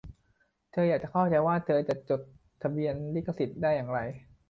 [0.71, 2.21] เธออยากเข้าใจว่าเธอจะจด
[2.61, 3.99] ทะเบียนลิขสิทธิ์ได้อย่างไร